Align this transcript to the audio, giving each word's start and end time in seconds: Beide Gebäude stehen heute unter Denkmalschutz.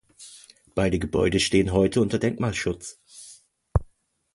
Beide 0.73 0.97
Gebäude 0.97 1.39
stehen 1.39 1.71
heute 1.73 2.01
unter 2.01 2.17
Denkmalschutz. 2.17 2.99